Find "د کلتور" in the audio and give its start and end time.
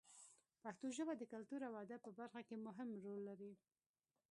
1.17-1.61